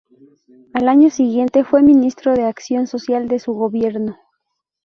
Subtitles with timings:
[0.73, 4.17] Al año siguiente, fue ministro de acción social de su gobierno.